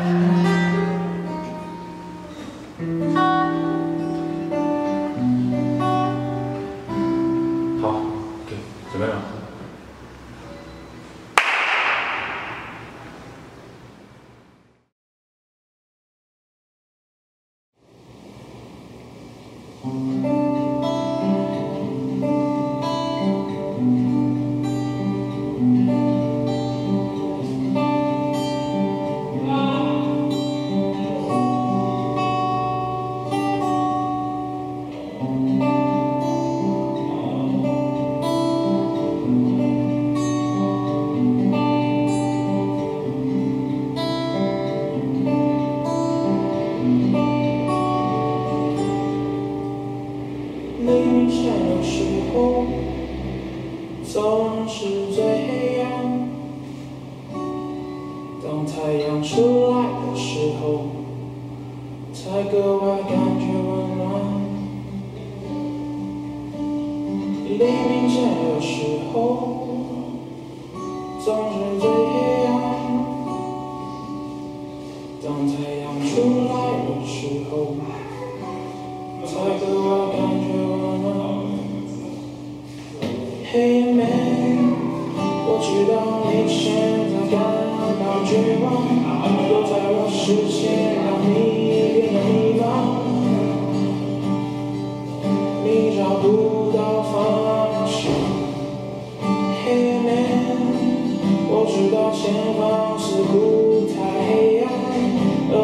[0.00, 0.57] Amen.
[50.88, 52.02] 黎明前的时
[52.32, 52.64] 候
[54.02, 56.30] 总是最黑暗
[58.42, 60.86] 当太阳出来的时候
[62.10, 64.08] 才格外感觉温暖。
[67.44, 69.57] 黎明前的时候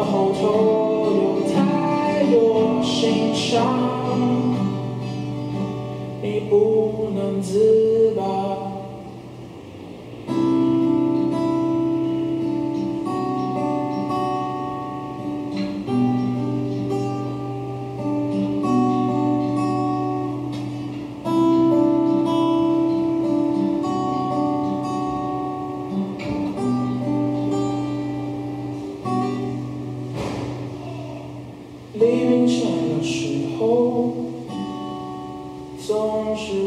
[0.05, 3.65] 后头有太多心伤
[6.21, 8.44] 你不能自拔。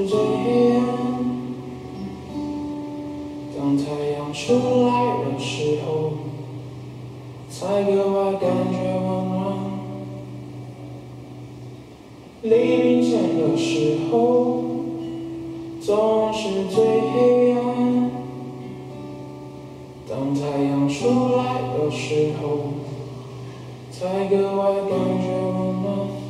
[0.09, 0.87] 最黑暗
[3.55, 6.13] 当太阳出来的时候
[7.51, 9.59] 才格外感觉温暖。
[12.41, 14.65] 黎明前的时候
[15.83, 18.11] 总是最黑暗
[20.09, 22.73] 当太阳出来的时候
[23.91, 24.89] 才格外感
[25.21, 26.29] 觉温暖。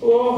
[0.00, 0.32] 我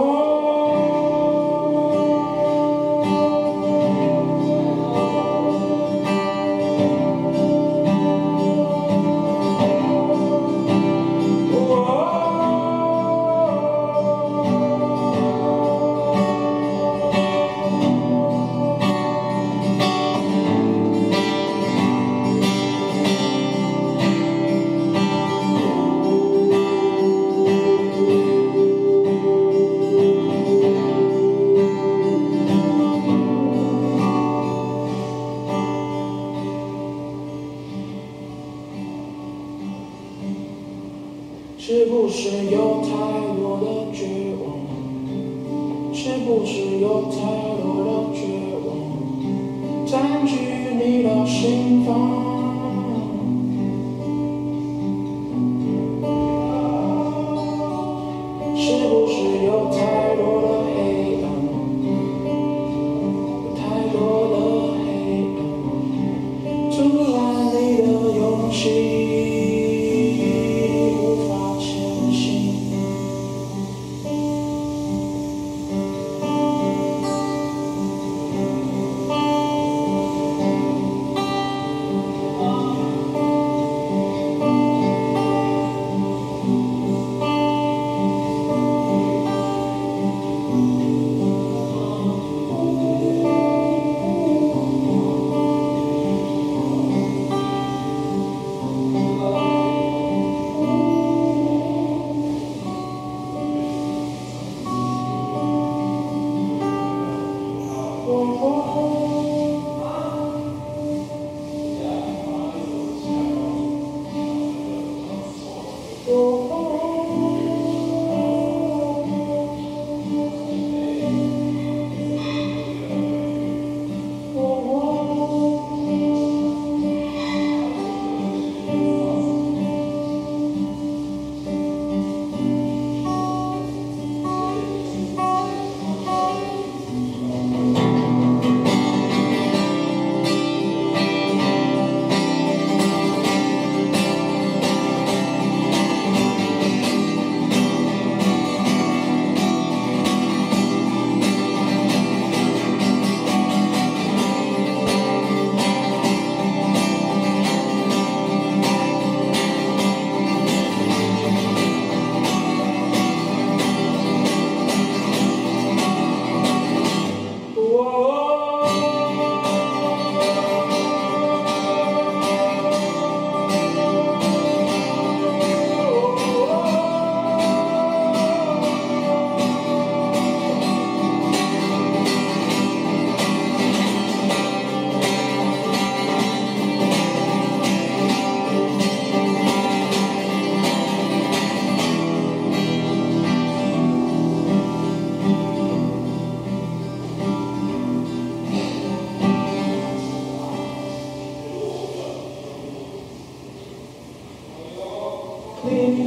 [41.65, 42.89] 是不是有太
[43.37, 44.05] 多的绝
[44.43, 44.67] 望？
[45.95, 47.15] 是不是有太
[47.63, 48.52] 多的绝望？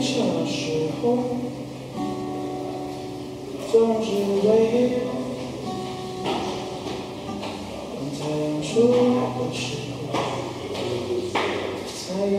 [0.06, 0.62] 你小时
[1.02, 1.18] 候
[3.72, 3.74] 总
[4.04, 4.08] 是
[4.48, 4.50] 为
[7.90, 8.98] 等太阳出来
[9.40, 9.66] 的时
[9.98, 10.14] 候
[11.88, 11.98] 才
[12.28, 12.38] 有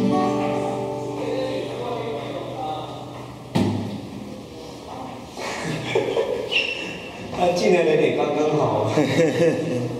[7.37, 8.91] 他进来的点刚刚好。